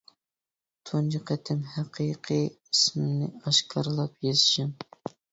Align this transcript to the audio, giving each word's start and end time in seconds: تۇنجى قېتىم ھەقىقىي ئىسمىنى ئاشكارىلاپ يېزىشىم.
تۇنجى 0.89 1.19
قېتىم 1.31 1.59
ھەقىقىي 1.73 2.39
ئىسمىنى 2.45 3.27
ئاشكارىلاپ 3.51 4.25
يېزىشىم. 4.29 4.73